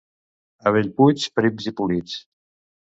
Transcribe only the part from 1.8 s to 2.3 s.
polits.